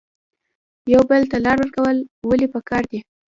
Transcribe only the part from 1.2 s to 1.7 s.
ته لار